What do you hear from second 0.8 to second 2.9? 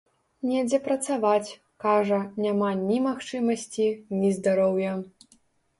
працаваць, кажа, няма